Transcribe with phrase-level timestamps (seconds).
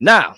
[0.00, 0.36] Now,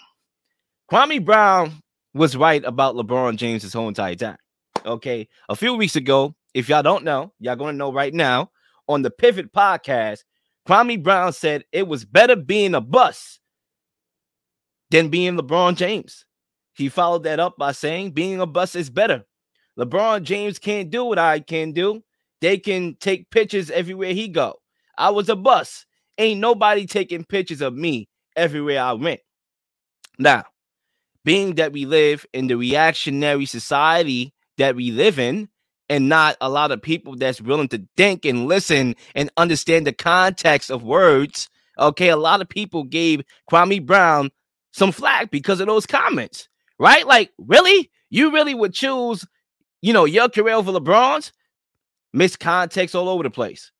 [0.90, 1.72] Kwame Brown
[2.14, 4.38] was right about LeBron James his whole entire time.
[4.84, 5.28] Okay.
[5.48, 8.50] A few weeks ago, if y'all don't know, y'all gonna know right now
[8.88, 10.24] on the Pivot podcast,
[10.66, 13.38] Kwame Brown said it was better being a bus
[14.90, 16.24] than being LeBron James.
[16.74, 19.24] He followed that up by saying being a bus is better.
[19.78, 22.02] LeBron James can't do what I can do.
[22.40, 24.56] They can take pictures everywhere he go.
[24.96, 25.86] I was a bus.
[26.18, 29.20] Ain't nobody taking pictures of me everywhere I went.
[30.20, 30.44] Now,
[31.24, 35.48] being that we live in the reactionary society that we live in,
[35.88, 39.92] and not a lot of people that's willing to think and listen and understand the
[39.92, 41.48] context of words.
[41.78, 44.30] Okay, a lot of people gave Kwame Brown
[44.72, 46.48] some flack because of those comments,
[46.78, 47.04] right?
[47.06, 47.90] Like, really?
[48.08, 49.26] You really would choose,
[49.82, 51.32] you know, your career over LeBron's?
[52.12, 53.72] Missed context all over the place.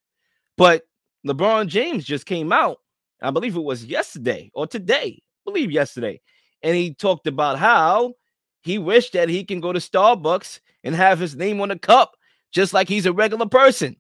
[0.57, 0.83] But
[1.27, 2.79] LeBron James just came out,
[3.23, 6.21] I believe it was yesterday or today, believe yesterday,
[6.63, 8.15] and he talked about how
[8.63, 12.17] he wished that he can go to Starbucks and have his name on a cup
[12.53, 13.97] just like he's a regular person.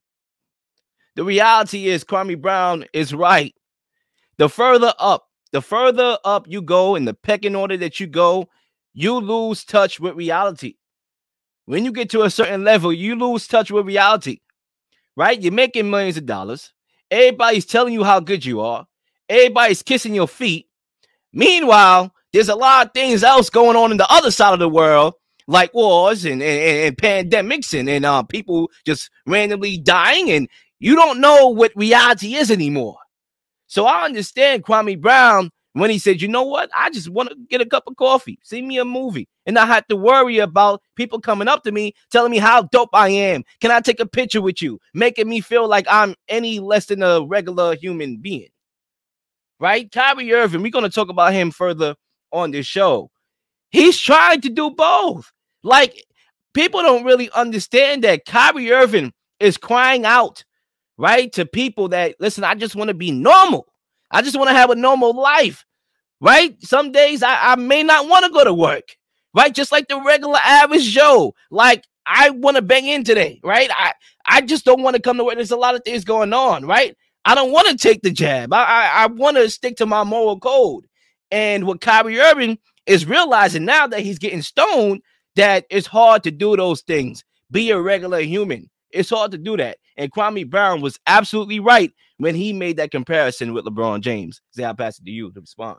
[1.16, 3.54] The reality is Kwame Brown is right.
[4.38, 8.48] The further up, the further up you go in the pecking order that you go,
[8.92, 10.74] you lose touch with reality.
[11.66, 14.40] When you get to a certain level, you lose touch with reality.
[15.16, 15.40] Right?
[15.40, 16.72] You're making millions of dollars.
[17.10, 18.86] Everybody's telling you how good you are.
[19.28, 20.69] Everybody's kissing your feet.
[21.32, 24.68] Meanwhile, there's a lot of things else going on in the other side of the
[24.68, 25.14] world,
[25.46, 30.94] like wars and, and, and pandemics and, and uh, people just randomly dying, and you
[30.94, 32.98] don't know what reality is anymore.
[33.66, 36.70] So I understand Kwame Brown when he said, you know what?
[36.76, 39.68] I just want to get a cup of coffee, see me a movie, and not
[39.68, 43.44] have to worry about people coming up to me telling me how dope I am.
[43.60, 44.80] Can I take a picture with you?
[44.94, 48.48] Making me feel like I'm any less than a regular human being.
[49.60, 49.92] Right?
[49.92, 51.94] Kyrie Irving, we're going to talk about him further
[52.32, 53.10] on this show.
[53.70, 55.30] He's trying to do both.
[55.62, 56.02] Like,
[56.54, 60.44] people don't really understand that Kyrie Irving is crying out,
[60.96, 63.66] right, to people that listen, I just want to be normal.
[64.10, 65.64] I just want to have a normal life,
[66.20, 66.60] right?
[66.62, 68.96] Some days I, I may not want to go to work,
[69.34, 69.54] right?
[69.54, 71.34] Just like the regular average Joe.
[71.50, 73.70] Like, I want to bang in today, right?
[73.70, 73.92] I,
[74.26, 75.34] I just don't want to come to work.
[75.36, 76.96] There's a lot of things going on, right?
[77.24, 78.52] I don't want to take the jab.
[78.52, 80.86] I, I, I want to stick to my moral code.
[81.30, 85.02] And what Kyrie Irving is realizing now that he's getting stoned,
[85.36, 87.24] that it's hard to do those things.
[87.50, 88.70] Be a regular human.
[88.90, 89.78] It's hard to do that.
[89.96, 94.40] And Kwame Brown was absolutely right when he made that comparison with LeBron James.
[94.50, 95.78] Say, I'll pass it to you to respond.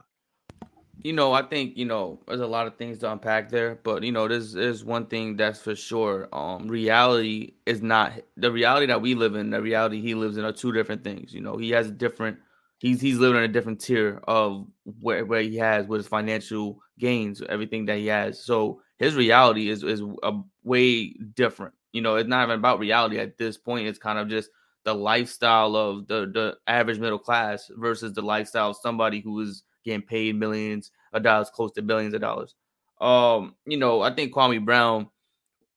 [1.04, 4.04] You know, I think, you know, there's a lot of things to unpack there, but
[4.04, 6.30] you know, there's there's one thing that's for sure.
[6.32, 10.46] Um, reality is not the reality that we live in, the reality he lives in
[10.46, 11.34] are two different things.
[11.34, 12.38] You know, he has a different
[12.78, 14.68] he's he's living in a different tier of
[15.00, 18.44] where, where he has with his financial gains, everything that he has.
[18.44, 20.34] So his reality is is a
[20.64, 21.74] way different.
[21.94, 23.88] You know, it's not even about reality at this point.
[23.88, 24.52] It's kind of just
[24.84, 29.64] the lifestyle of the the average middle class versus the lifestyle of somebody who is
[29.84, 32.56] getting paid millions of dollars, close to billions of dollars.
[33.00, 35.10] Um, you know, I think Kwame Brown,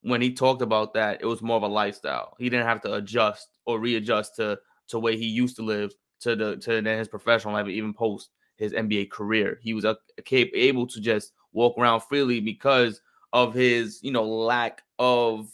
[0.02, 2.36] when he talked about that, it was more of a lifestyle.
[2.38, 6.36] He didn't have to adjust or readjust to to way he used to live to
[6.36, 9.58] the to then his professional life, even post his NBA career.
[9.62, 9.96] He was a,
[10.30, 13.00] able to just walk around freely because
[13.32, 15.48] of his, you know, lack of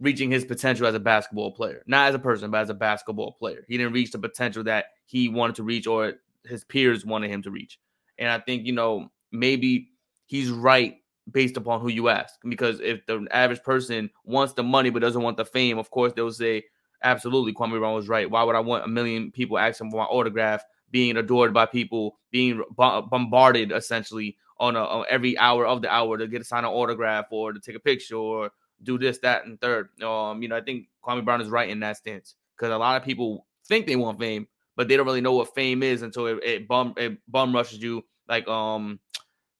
[0.00, 3.32] reaching his potential as a basketball player, not as a person, but as a basketball
[3.32, 3.64] player.
[3.68, 6.14] He didn't reach the potential that he wanted to reach or
[6.44, 7.78] his peers wanted him to reach.
[8.18, 9.90] And I think, you know, maybe
[10.26, 10.96] he's right
[11.30, 12.34] based upon who you ask.
[12.48, 16.12] Because if the average person wants the money but doesn't want the fame, of course
[16.12, 16.64] they'll say,
[17.02, 18.30] absolutely, Kwame Brown was right.
[18.30, 22.18] Why would I want a million people asking for my autograph, being adored by people,
[22.30, 26.64] being bombarded essentially on, a, on every hour of the hour to get a sign
[26.64, 28.50] an autograph or to take a picture or
[28.82, 29.88] do this, that, and third.
[30.02, 32.96] Um, you know, I think Kwame Brown is right in that stance because a lot
[32.96, 34.46] of people think they want fame,
[34.76, 37.82] but they don't really know what fame is until it, it bum it bum rushes
[37.82, 38.98] you like um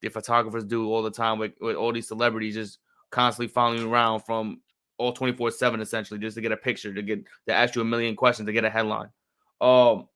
[0.02, 2.78] the photographers do all the time with, with all these celebrities just
[3.10, 4.60] constantly following around from
[4.98, 7.84] all 24 7 essentially just to get a picture to get to ask you a
[7.84, 9.08] million questions to get a headline
[9.60, 10.06] um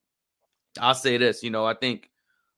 [0.80, 2.10] i'll say this you know i think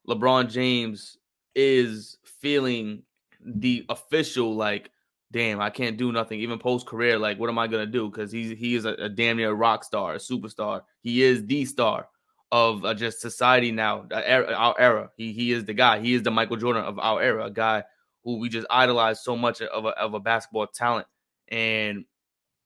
[0.09, 1.19] lebron james
[1.57, 3.03] is feeling
[3.45, 4.91] the official like,
[5.33, 6.41] damn, I can't do nothing.
[6.41, 8.09] Even post career, like, what am I gonna do?
[8.09, 10.83] Because he's he is a, a, damn near rock star, a superstar.
[11.01, 12.09] He is the star
[12.53, 15.11] of uh, just society now, era, our era.
[15.17, 16.01] He he is the guy.
[16.01, 17.85] He is the Michael Jordan of our era, a guy
[18.25, 21.07] who we just idolize so much of a, of a basketball talent.
[21.49, 22.05] And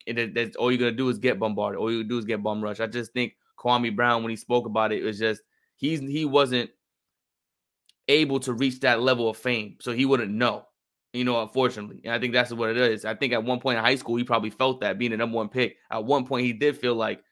[0.07, 1.79] it, that's all you're gonna do is get bombarded.
[1.79, 2.81] All you do is get bum rush.
[2.81, 5.43] I just think Kwame Brown, when he spoke about it, it was just
[5.77, 6.71] he's he wasn't
[8.09, 10.67] able to reach that level of fame, so he wouldn't know.
[11.13, 13.05] You know, unfortunately, and I think that's what it is.
[13.05, 15.37] I think at one point in high school, he probably felt that being a number
[15.37, 15.77] one pick.
[15.91, 17.25] At one point, he did feel like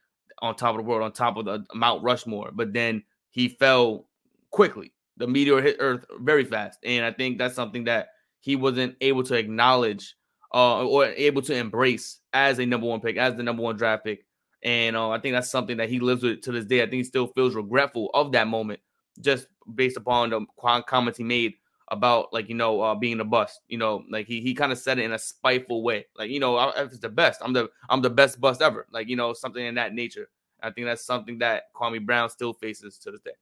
[0.42, 4.06] on top of the world, on top of the Mount Rushmore, but then he fell
[4.50, 4.92] quickly.
[5.16, 8.08] The meteor hit Earth very fast, and I think that's something that
[8.40, 10.14] he wasn't able to acknowledge
[10.54, 14.04] uh, or able to embrace as a number one pick, as the number one draft
[14.04, 14.24] pick.
[14.62, 16.82] And uh, I think that's something that he lives with to this day.
[16.82, 18.80] I think he still feels regretful of that moment,
[19.20, 20.46] just based upon the
[20.86, 21.54] comments he made
[21.90, 23.60] about like you know uh, being a bust.
[23.68, 26.40] You know, like he he kind of said it in a spiteful way, like you
[26.40, 29.32] know if it's the best, I'm the I'm the best bust ever, like you know
[29.32, 30.28] something in that nature.
[30.62, 33.32] I think that's something that Kwame Brown still faces to this day.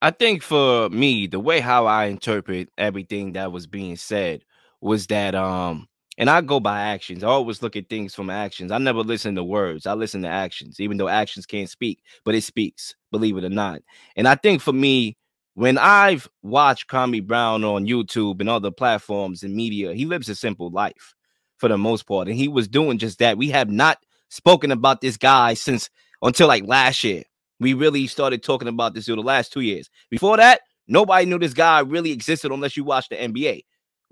[0.00, 4.44] I think for me, the way how I interpret everything that was being said
[4.80, 7.24] was that um and I go by actions.
[7.24, 8.70] I always look at things from actions.
[8.70, 9.86] I never listen to words.
[9.86, 13.48] I listen to actions, even though actions can't speak, but it speaks, believe it or
[13.48, 13.80] not.
[14.14, 15.16] And I think for me,
[15.54, 20.34] when I've watched Kwame Brown on YouTube and other platforms and media, he lives a
[20.34, 21.14] simple life
[21.58, 22.28] for the most part.
[22.28, 23.38] And he was doing just that.
[23.38, 23.98] We have not
[24.28, 25.90] spoken about this guy since
[26.22, 27.22] until like last year.
[27.60, 29.88] We really started talking about this in the last two years.
[30.10, 33.62] Before that, nobody knew this guy really existed unless you watched the NBA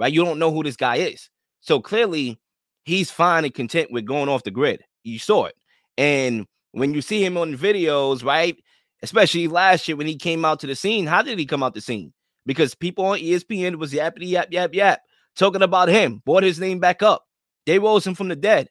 [0.03, 0.13] right?
[0.13, 1.31] You don't know who this guy is.
[1.61, 2.41] So clearly,
[2.85, 4.83] he's fine and content with going off the grid.
[5.05, 5.55] You saw it.
[5.97, 8.57] And when you see him on videos, right?
[9.03, 11.75] Especially last year when he came out to the scene, how did he come out
[11.75, 12.13] the scene?
[12.47, 15.01] Because people on ESPN was yappity yap yap yap
[15.37, 17.25] talking about him, brought his name back up.
[17.67, 18.69] They rose him from the dead,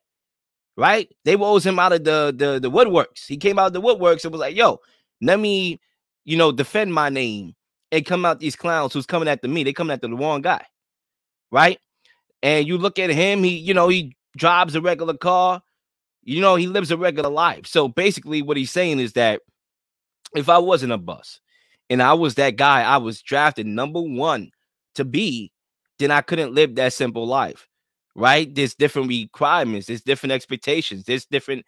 [0.78, 1.10] right?
[1.25, 3.25] They rose him out of the the the woodworks.
[3.28, 4.80] He came out of the woodworks and was like, "Yo,
[5.22, 5.80] let me,
[6.25, 7.56] you know, defend my name."
[7.94, 9.66] And come out these clowns who's coming after me.
[9.66, 10.66] They coming after the wrong guy
[11.51, 11.78] right?
[12.42, 15.62] And you look at him, he, you know, he drives a regular car,
[16.24, 17.68] you know, he lives a regular life.
[17.68, 19.42] So basically, what he's saying is that
[20.36, 21.39] if I wasn't a bus
[21.89, 24.50] and I was that guy, I was drafted number one
[24.95, 25.51] to be,
[26.00, 27.68] then I couldn't live that simple life,
[28.16, 28.54] right?
[28.54, 31.66] There's different requirements, there's different expectations, there's different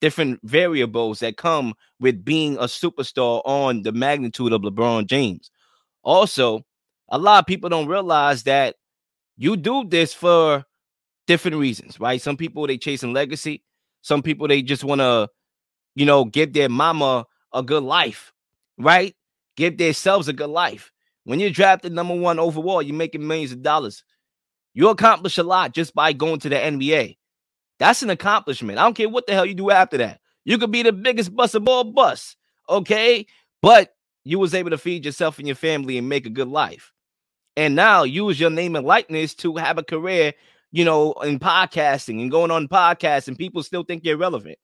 [0.00, 5.50] different variables that come with being a superstar on the magnitude of LeBron James.
[6.02, 6.64] Also,
[7.10, 8.76] a lot of people don't realize that
[9.36, 10.64] you do this for
[11.26, 12.20] different reasons, right?
[12.20, 13.62] Some people they chasing legacy.
[14.02, 15.28] Some people they just want to,
[15.94, 18.32] you know, give their mama a good life,
[18.78, 19.14] right?
[19.56, 20.92] Give themselves a good life.
[21.24, 24.04] When you're drafted number one overall, you're making millions of dollars.
[24.74, 27.16] You accomplish a lot just by going to the NBA.
[27.78, 28.78] That's an accomplishment.
[28.78, 30.20] I don't care what the hell you do after that.
[30.44, 32.36] You could be the biggest bust of all busts,
[32.68, 33.26] okay?
[33.62, 33.94] But
[34.24, 36.92] you was able to feed yourself and your family and make a good life
[37.56, 40.32] and now use your name and likeness to have a career,
[40.72, 44.58] you know, in podcasting and going on podcasts, and people still think you're relevant.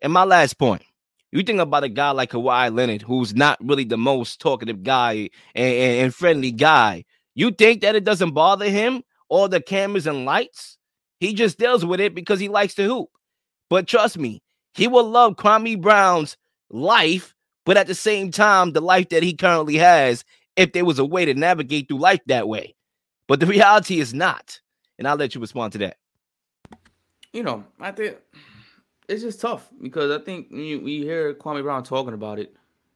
[0.00, 0.82] And my last point,
[1.32, 5.30] you think about a guy like Kawhi Leonard, who's not really the most talkative guy
[5.54, 7.04] and, and, and friendly guy.
[7.34, 10.76] You think that it doesn't bother him, all the cameras and lights?
[11.20, 13.10] He just deals with it because he likes to hoop.
[13.68, 14.42] But trust me,
[14.74, 16.36] he will love Kwame Brown's
[16.70, 17.34] life,
[17.64, 20.24] but at the same time, the life that he currently has
[20.56, 22.74] if there was a way to navigate through life that way.
[23.28, 24.60] But the reality is not.
[24.98, 25.96] And I'll let you respond to that.
[27.32, 28.16] You know, I think
[29.10, 32.38] it's just tough because I think when you, when you hear Kwame Brown talking about
[32.38, 32.54] it,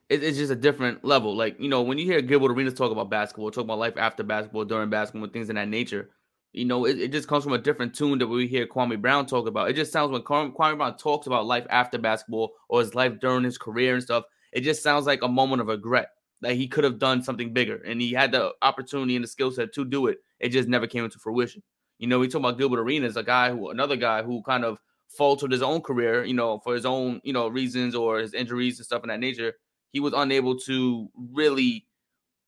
[0.08, 1.36] it, it's just a different level.
[1.36, 4.22] Like, you know, when you hear Gilbert Arenas talk about basketball, talk about life after
[4.22, 6.10] basketball, during basketball, things in that nature,
[6.52, 9.26] you know, it, it just comes from a different tune that we hear Kwame Brown
[9.26, 9.68] talk about.
[9.68, 13.42] It just sounds when Kwame Brown talks about life after basketball or his life during
[13.42, 16.10] his career and stuff, it just sounds like a moment of regret
[16.42, 19.50] that he could have done something bigger and he had the opportunity and the skill
[19.50, 20.18] set to do it.
[20.38, 21.62] It just never came into fruition.
[21.98, 24.78] You know, we talk about Gilbert Arenas, a guy who another guy who kind of
[25.08, 28.78] faltered his own career, you know, for his own, you know, reasons or his injuries
[28.78, 29.54] and stuff in that nature.
[29.92, 31.86] He was unable to really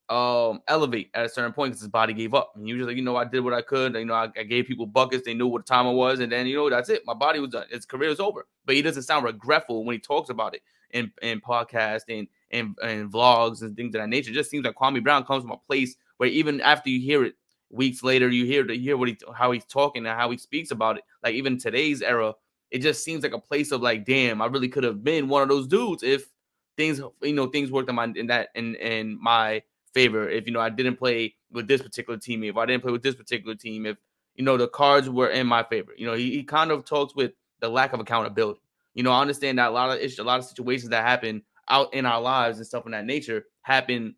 [0.09, 2.53] um elevate at a certain point because his body gave up.
[2.55, 3.93] And he was like, you know, I did what I could.
[3.95, 5.25] You know, I, I, gave people buckets.
[5.25, 7.03] They knew what the time it was, and then you know that's it.
[7.05, 7.65] My body was done.
[7.69, 8.47] His career was over.
[8.65, 10.61] But he doesn't sound regretful when he talks about it
[10.91, 14.31] in in podcast and and, and vlogs and things of that nature.
[14.31, 17.25] It just seems like Kwame Brown comes from a place where even after you hear
[17.25, 17.35] it
[17.69, 20.71] weeks later, you hear to hear what he how he's talking and how he speaks
[20.71, 21.03] about it.
[21.23, 22.33] Like even today's era,
[22.71, 25.41] it just seems like a place of like, damn, I really could have been one
[25.41, 26.27] of those dudes if
[26.75, 29.61] things you know things worked in my in that in in my
[29.93, 30.29] favor.
[30.29, 33.03] If you know I didn't play with this particular team, if I didn't play with
[33.03, 33.97] this particular team, if
[34.35, 35.93] you know the cards were in my favor.
[35.97, 38.61] You know, he, he kind of talks with the lack of accountability.
[38.93, 41.43] You know, I understand that a lot of issues, a lot of situations that happen
[41.69, 44.15] out in our lives and stuff of that nature happen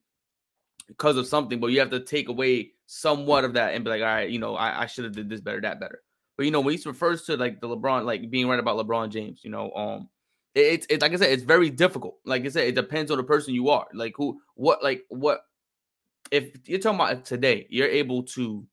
[0.87, 4.01] because of something, but you have to take away somewhat of that and be like,
[4.01, 6.01] all right, you know, I, I should have did this better, that better.
[6.39, 9.09] But you know, when he refers to like the LeBron, like being right about LeBron
[9.09, 10.07] James, you know, um,
[10.55, 12.15] it's it's like I said, it's very difficult.
[12.23, 13.85] Like I said, it depends on the person you are.
[13.93, 15.41] Like who, what, like what
[16.31, 18.65] if you're talking about today, you're able to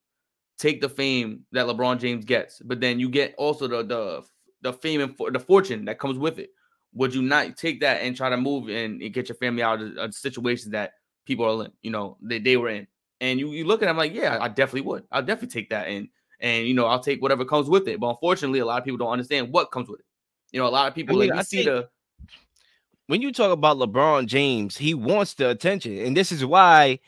[0.59, 4.23] take the fame that LeBron James gets, but then you get also the the
[4.63, 6.51] the fame and for, the fortune that comes with it.
[6.95, 9.83] Would you not take that and try to move and, and get your family out
[9.83, 10.93] of, situations that
[11.25, 12.87] people are in, you know, they, they were in?
[13.21, 15.03] And you, you look at them like, yeah, I definitely would.
[15.11, 16.09] I'll definitely take that and
[16.41, 18.01] and you know, I'll take whatever comes with it.
[18.01, 20.07] But unfortunately, a lot of people don't understand what comes with it.
[20.53, 21.89] You know, a lot of people I mean, like we see the
[23.07, 25.99] when you talk about LeBron James, he wants the attention.
[25.99, 26.99] And this is why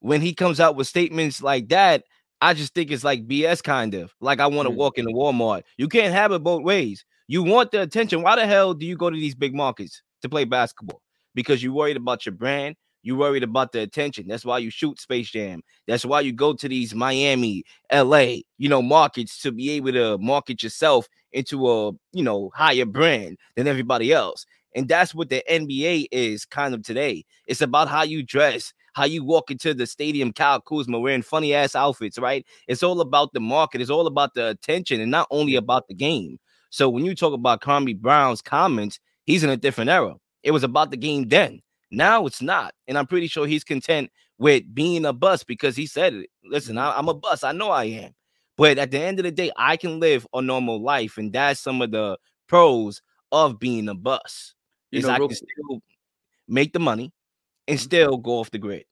[0.00, 2.04] when he comes out with statements like that,
[2.40, 4.76] I just think it's like BS kind of like I want to mm.
[4.76, 5.62] walk into Walmart.
[5.76, 7.04] You can't have it both ways.
[7.28, 8.22] You want the attention.
[8.22, 11.02] Why the hell do you go to these big markets to play basketball?
[11.34, 12.76] Because you're worried about your brand.
[13.02, 14.26] You worried about the attention.
[14.28, 15.62] That's why you shoot Space Jam.
[15.86, 20.18] That's why you go to these Miami, LA, you know, markets to be able to
[20.18, 24.44] market yourself into a, you know, higher brand than everybody else.
[24.74, 27.24] And that's what the NBA is kind of today.
[27.46, 31.54] It's about how you dress, how you walk into the stadium, Kyle Kuzma wearing funny
[31.54, 32.46] ass outfits, right?
[32.68, 35.94] It's all about the market, it's all about the attention, and not only about the
[35.94, 36.38] game.
[36.70, 40.14] So when you talk about Kwame Brown's comments, he's in a different era.
[40.42, 41.60] It was about the game then.
[41.90, 42.74] Now it's not.
[42.86, 46.30] And I'm pretty sure he's content with being a bus because he said it.
[46.44, 47.44] Listen, I, am a bus.
[47.44, 48.12] I know I am.
[48.56, 51.18] But at the end of the day, I can live a normal life.
[51.18, 54.54] And that's some of the pros of being a bus.
[54.90, 55.82] You is know, I can still
[56.48, 57.12] make the money
[57.68, 57.84] and mm-hmm.
[57.84, 58.84] still go off the grid.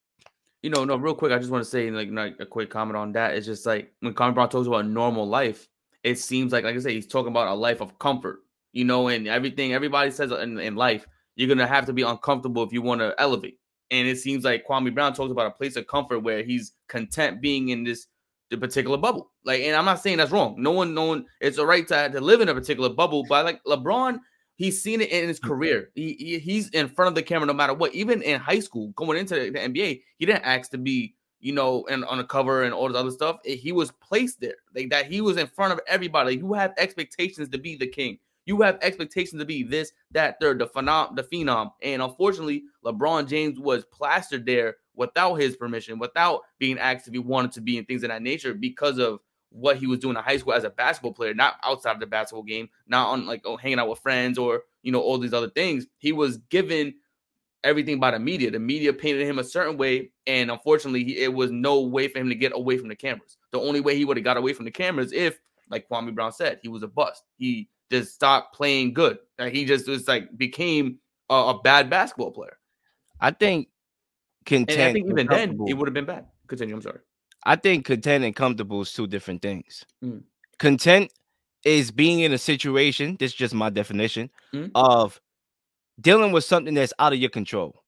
[0.63, 2.97] You know, no, real quick, I just want to say like, like a quick comment
[2.97, 3.35] on that.
[3.35, 5.69] It's just like when Kwame Brown talks about normal life,
[6.03, 8.41] it seems like, like I said, he's talking about a life of comfort,
[8.73, 11.07] you know, and everything everybody says in, in life,
[11.39, 13.59] you're gonna have to be uncomfortable if you want to elevate.
[13.91, 17.41] And it seems like Kwame Brown talks about a place of comfort where he's content
[17.41, 18.07] being in this
[18.51, 19.31] the particular bubble.
[19.45, 20.55] Like, and I'm not saying that's wrong.
[20.59, 23.25] No one, no one, it's a right to, to live in a particular bubble.
[23.29, 24.21] But like LeBron
[24.59, 25.49] He's seen it in his mm-hmm.
[25.49, 25.91] career.
[25.95, 27.95] He, he, he's in front of the camera no matter what.
[27.95, 31.53] Even in high school, going into the, the NBA, he didn't ask to be, you
[31.53, 33.39] know, and on a cover and all this other stuff.
[33.45, 35.07] He was placed there, like that.
[35.07, 36.37] He was in front of everybody.
[36.37, 38.19] You have expectations to be the king.
[38.49, 41.71] You have expectations to be this, that, third, the phenom, the phenom.
[41.83, 47.19] And unfortunately, LeBron James was plastered there without his permission, without being asked if he
[47.19, 50.23] wanted to be and things of that nature because of what he was doing in
[50.23, 53.43] high school as a basketball player, not outside of the basketball game, not on like
[53.45, 55.87] oh, hanging out with friends or you know all these other things.
[55.99, 56.95] He was given
[57.65, 58.51] everything by the media.
[58.51, 62.31] The media painted him a certain way, and unfortunately, it was no way for him
[62.31, 63.37] to get away from the cameras.
[63.53, 65.39] The only way he would have got away from the cameras if,
[65.69, 67.25] like Kwame Brown said, he was a bust.
[67.37, 69.19] He just stopped playing good.
[69.39, 70.99] Like, he just was like became
[71.31, 72.59] a, a bad basketball player.
[73.21, 73.69] I think
[74.47, 74.79] content.
[74.79, 76.27] And I think even then, it would have been bad.
[76.47, 76.75] Continue.
[76.75, 77.01] I'm sorry.
[77.45, 79.85] I think content and comfortable is two different things.
[80.05, 80.23] Mm.
[80.59, 81.13] Content
[81.65, 84.71] is being in a situation, this is just my definition, mm.
[84.75, 85.21] of
[86.01, 87.83] dealing with something that's out of your control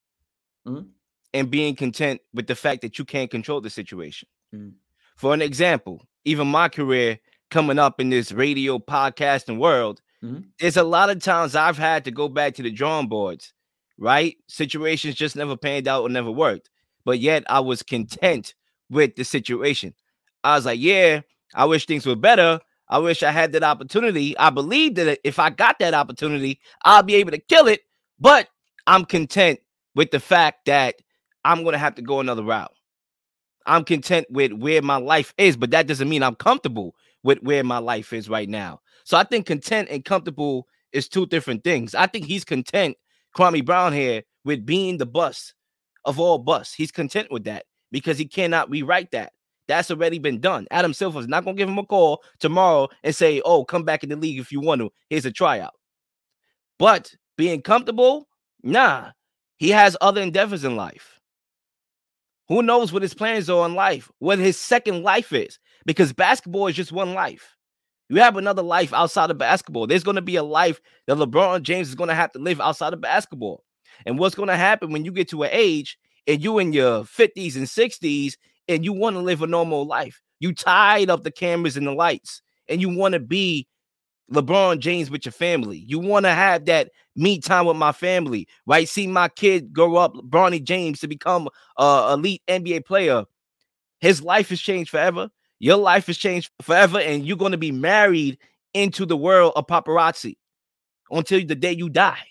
[0.67, 0.87] mm.
[1.33, 4.29] and being content with the fact that you can't control the situation.
[4.55, 4.73] Mm.
[5.17, 7.19] For an example, even my career
[7.51, 10.43] coming up in this radio podcasting world, mm-hmm.
[10.59, 13.53] there's a lot of times I've had to go back to the drawing boards,
[13.99, 14.37] right?
[14.49, 16.71] Situations just never panned out or never worked,
[17.05, 18.55] but yet I was content
[18.89, 19.95] with the situation.
[20.43, 21.21] I was like, yeah,
[21.55, 22.61] I wish things were better.
[22.89, 24.37] I wish I had that opportunity.
[24.39, 27.83] I believe that if I got that opportunity, I'll be able to kill it.
[28.19, 28.49] But
[28.87, 29.61] I'm content
[29.95, 30.97] with the fact that
[31.45, 32.73] I'm going to have to go another route.
[33.67, 37.65] I'm content with where my life is, but that doesn't mean I'm comfortable with where
[37.65, 38.81] my life is right now.
[39.05, 41.95] So I think content and comfortable is two different things.
[41.95, 42.97] I think he's content,
[43.37, 45.55] Kwame Brown here, with being the bus
[46.05, 46.73] of all bus.
[46.73, 49.33] He's content with that because he cannot rewrite that.
[49.69, 50.67] That's already been done.
[50.71, 54.09] Adam Silver's not to give him a call tomorrow and say, oh, come back in
[54.09, 54.91] the league if you want to.
[55.09, 55.75] Here's a tryout.
[56.79, 58.27] But being comfortable,
[58.63, 59.11] nah,
[59.59, 61.21] he has other endeavors in life.
[62.49, 66.67] Who knows what his plans are in life, what his second life is, because basketball
[66.67, 67.57] is just one life.
[68.09, 69.87] You have another life outside of basketball.
[69.87, 72.61] There's going to be a life that LeBron James is going to have to live
[72.61, 73.65] outside of basketball.
[74.05, 75.97] And what's going to happen when you get to an age
[76.27, 78.35] and you in your 50s and 60s
[78.69, 80.21] and you want to live a normal life.
[80.41, 83.69] You tired of the cameras and the lights and you want to be
[84.33, 85.79] LeBron James with your family.
[85.79, 88.89] You want to have that me time with my family, right?
[88.89, 93.25] See my kid grow up, Bronny James, to become a elite NBA player.
[94.01, 95.31] His life has changed forever.
[95.61, 98.39] Your life has changed forever, and you're going to be married
[98.75, 100.37] into the world of paparazzi
[101.11, 102.27] until the day you die.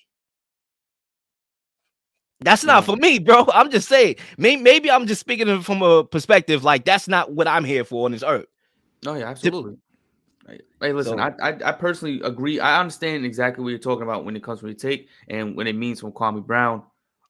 [2.41, 3.45] That's not for me, bro.
[3.53, 4.15] I'm just saying.
[4.37, 8.05] Maybe, maybe I'm just speaking from a perspective like that's not what I'm here for
[8.05, 8.47] on this earth.
[9.05, 9.77] Oh yeah, absolutely.
[10.81, 12.59] Hey, listen, so, I, I, I personally agree.
[12.59, 15.67] I understand exactly what you're talking about when it comes to the take and when
[15.67, 16.83] it means from Kwame Brown.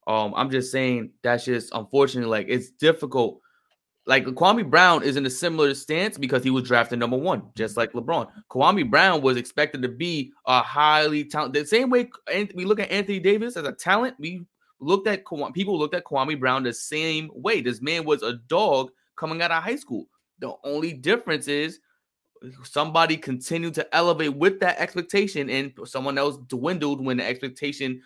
[0.06, 3.40] Um, I'm just saying that's just unfortunately like it's difficult
[4.10, 7.76] like Kwame Brown is in a similar stance because he was drafted number one, just
[7.76, 8.28] like LeBron.
[8.50, 11.62] Kwame Brown was expected to be a highly talented.
[11.62, 12.10] The same way
[12.56, 14.44] we look at Anthony Davis as a talent, we
[14.80, 15.24] looked at
[15.54, 17.60] people looked at Kwame Brown the same way.
[17.60, 20.08] This man was a dog coming out of high school.
[20.40, 21.78] The only difference is
[22.64, 28.02] somebody continued to elevate with that expectation, and someone else dwindled when the expectation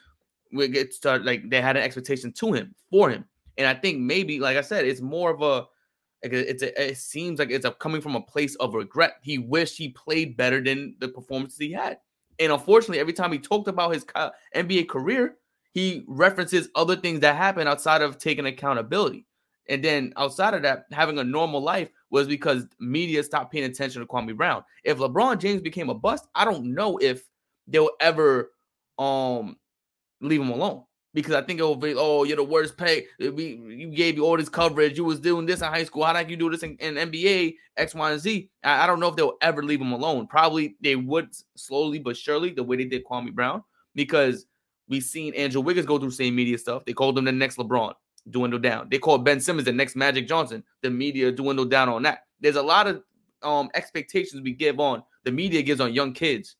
[0.52, 1.24] would get started.
[1.24, 3.24] Like they had an expectation to him for him,
[3.56, 5.66] and I think maybe, like I said, it's more of a.
[6.32, 9.14] It's a, it seems like it's a, coming from a place of regret.
[9.22, 11.98] He wished he played better than the performances he had,
[12.38, 14.04] and unfortunately, every time he talked about his
[14.54, 15.36] NBA career,
[15.72, 19.26] he references other things that happened outside of taking accountability.
[19.68, 24.00] And then outside of that, having a normal life was because media stopped paying attention
[24.00, 24.62] to Kwame Brown.
[24.84, 27.24] If LeBron James became a bust, I don't know if
[27.66, 28.52] they'll ever
[28.98, 29.56] um
[30.20, 30.84] leave him alone.
[31.14, 33.06] Because I think it will be, oh, you're the worst pay.
[33.18, 34.98] We you gave you all this coverage.
[34.98, 36.04] You was doing this in high school.
[36.04, 37.54] How did you do this in, in NBA?
[37.76, 38.50] X, Y, and Z.
[38.64, 40.26] I, I don't know if they'll ever leave him alone.
[40.26, 43.62] Probably they would slowly but surely, the way they did Kwame Brown,
[43.94, 44.46] because
[44.88, 46.84] we've seen Andrew Wiggins go through same media stuff.
[46.84, 47.94] They called him the next LeBron
[48.30, 48.88] dwindle down.
[48.90, 50.64] They called Ben Simmons the next Magic Johnson.
[50.82, 52.20] The media dwindle down on that.
[52.40, 53.02] There's a lot of
[53.42, 56.56] um expectations we give on the media gives on young kids,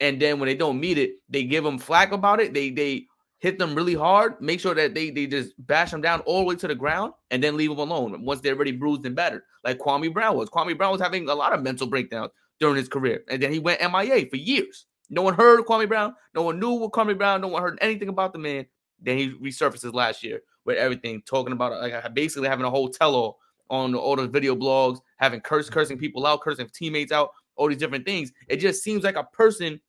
[0.00, 2.54] and then when they don't meet it, they give them flack about it.
[2.54, 3.06] They they
[3.44, 6.44] hit them really hard, make sure that they they just bash them down all the
[6.46, 9.42] way to the ground, and then leave them alone once they're already bruised and battered,
[9.64, 10.48] like Kwame Brown was.
[10.48, 13.58] Kwame Brown was having a lot of mental breakdowns during his career, and then he
[13.58, 14.86] went MIA for years.
[15.10, 16.14] No one heard of Kwame Brown.
[16.34, 17.42] No one knew what Kwame Brown.
[17.42, 18.64] No one heard anything about the man.
[18.98, 23.38] Then he resurfaces last year with everything, talking about like basically having a whole tell-all
[23.68, 27.76] on all the video blogs, having curse, cursing people out, cursing teammates out, all these
[27.76, 28.32] different things.
[28.48, 29.82] It just seems like a person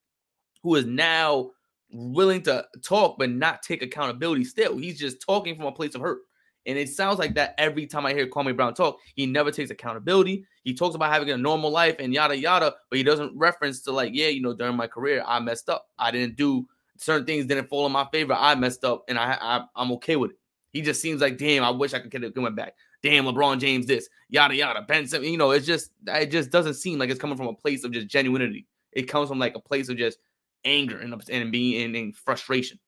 [0.61, 1.51] who is now
[1.95, 4.43] willing to talk but not take accountability.
[4.43, 6.19] Still, he's just talking from a place of hurt.
[6.67, 8.97] And it sounds like that every time I hear Kwame Brown talk.
[9.15, 10.45] He never takes accountability.
[10.63, 13.91] He talks about having a normal life and yada yada, but he doesn't reference to
[13.91, 15.87] like, yeah, you know, during my career, I messed up.
[15.99, 16.65] I didn't do
[16.97, 18.33] certain things didn't fall in my favor.
[18.33, 20.37] I messed up, and I, I I'm okay with it.
[20.71, 22.75] He just seems like, damn, I wish I could get it coming back.
[23.01, 24.81] Damn, LeBron James, this yada yada.
[24.81, 27.53] Ben Simmons, you know, it's just it just doesn't seem like it's coming from a
[27.53, 28.65] place of just genuinity.
[28.91, 30.17] It comes from like a place of just
[30.65, 32.79] anger and and being and, frustration.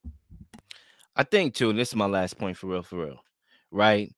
[1.15, 3.19] I think too, and this is my last point for real, for real,
[3.71, 4.13] right?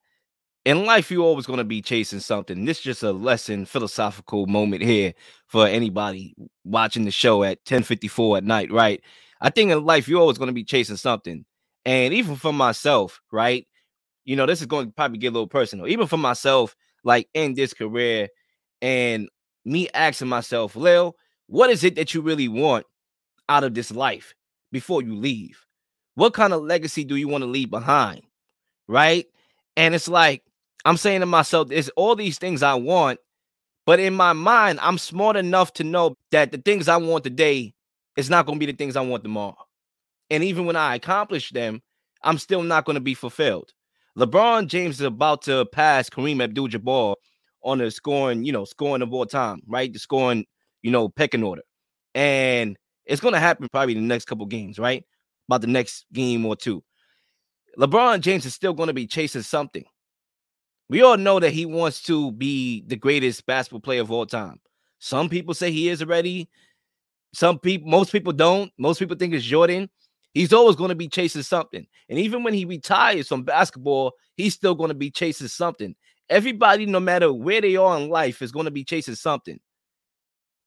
[0.65, 2.65] In life, you're always going to be chasing something.
[2.65, 5.13] This is just a lesson, philosophical moment here
[5.47, 9.01] for anybody watching the show at 10:54 at night, right?
[9.41, 11.45] I think in life, you're always going to be chasing something.
[11.85, 13.65] And even for myself, right?
[14.25, 15.87] You know, this is going to probably get a little personal.
[15.87, 18.27] Even for myself, like in this career,
[18.81, 19.29] and
[19.65, 21.15] me asking myself, Lil,
[21.47, 22.85] what is it that you really want
[23.49, 24.33] out of this life
[24.71, 25.65] before you leave?
[26.15, 28.21] What kind of legacy do you want to leave behind?
[28.87, 29.25] Right.
[29.75, 30.43] And it's like,
[30.85, 33.19] I'm saying to myself, there's all these things I want,
[33.85, 37.73] but in my mind, I'm smart enough to know that the things I want today
[38.15, 39.57] is not going to be the things I want tomorrow.
[40.29, 41.81] And even when I accomplish them,
[42.23, 43.73] I'm still not going to be fulfilled.
[44.17, 47.15] LeBron James is about to pass Kareem Abdul-Jabbar
[47.63, 49.91] on the scoring, you know, scoring of all time, right?
[49.91, 50.45] The scoring,
[50.81, 51.63] you know, pecking order.
[52.15, 52.77] And
[53.09, 55.03] it's going to happen probably the next couple games, right?
[55.47, 56.83] About the next game or two.
[57.77, 59.83] LeBron James is still going to be chasing something.
[60.89, 64.59] We all know that he wants to be the greatest basketball player of all time.
[64.99, 66.49] Some people say he is already.
[67.33, 68.71] Some people, most people don't.
[68.77, 69.89] Most people think it's Jordan.
[70.33, 71.87] He's always going to be chasing something.
[72.09, 75.95] And even when he retires from basketball, he's still going to be chasing something.
[76.29, 79.59] Everybody, no matter where they are in life, is going to be chasing something.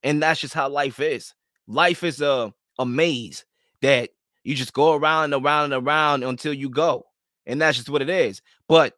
[0.02, 1.33] And that's just how life is.
[1.66, 3.44] Life is a, a maze
[3.81, 4.11] that
[4.44, 7.07] you just go around and around and around until you go.
[7.46, 8.42] And that's just what it is.
[8.68, 8.96] But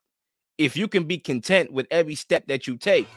[0.58, 3.08] if you can be content with every step that you take,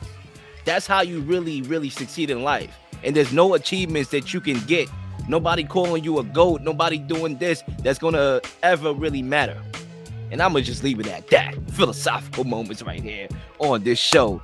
[0.66, 2.76] that's how you really, really succeed in life.
[3.04, 4.90] And there's no achievements that you can get
[5.28, 6.62] Nobody calling you a goat.
[6.62, 9.62] Nobody doing this that's gonna ever really matter.
[10.32, 11.54] And I'm gonna just leave it at that.
[11.72, 13.28] Philosophical moments right here
[13.60, 14.42] on this show